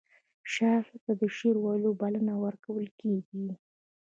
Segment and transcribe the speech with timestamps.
[0.53, 3.45] شاعر ته د شعر ویلو بلنه ورکول کیږي.